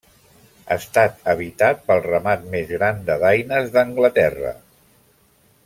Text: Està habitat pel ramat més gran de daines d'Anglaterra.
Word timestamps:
Està 0.75 1.01
habitat 1.33 1.83
pel 1.91 2.01
ramat 2.07 2.47
més 2.55 2.73
gran 2.77 3.05
de 3.11 3.19
daines 3.25 3.69
d'Anglaterra. 3.77 4.59